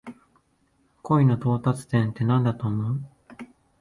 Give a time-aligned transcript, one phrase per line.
[1.03, 3.03] 恋の到達点ってなんだと思う？